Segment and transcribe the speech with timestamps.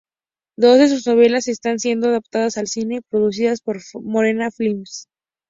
[0.57, 5.05] Dos de sus novelas están siendo adaptadas al cine, producidas por Morena Films.